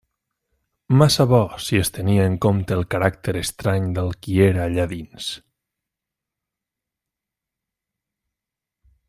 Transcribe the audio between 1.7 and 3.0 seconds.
es tenia en compte el